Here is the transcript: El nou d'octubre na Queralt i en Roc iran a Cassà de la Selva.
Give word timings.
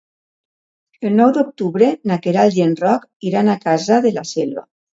El 1.09 1.13
nou 1.19 1.33
d'octubre 1.35 1.91
na 2.13 2.19
Queralt 2.25 2.59
i 2.63 2.65
en 2.67 2.73
Roc 2.81 3.07
iran 3.33 3.55
a 3.57 3.61
Cassà 3.69 4.03
de 4.11 4.17
la 4.21 4.29
Selva. 4.35 4.69